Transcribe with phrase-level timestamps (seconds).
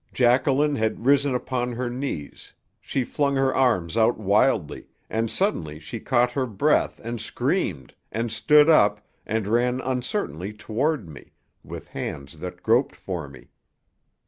[0.15, 5.99] Jacqueline had risen upon her knees; she flung her arms out wildly, and suddenly she
[5.99, 11.33] caught her breath and screamed, and stood up, and ran uncertainly toward me,
[11.63, 13.49] with hands that groped for me.